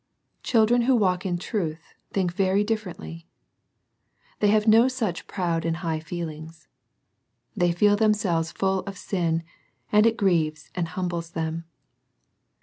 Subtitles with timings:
[0.41, 3.27] Children who walk in truth think very differently.
[4.39, 6.67] They have no such proud and high feelings.
[7.55, 9.43] They feel themselves full of sin,
[9.91, 11.65] and it grieves and humbles them.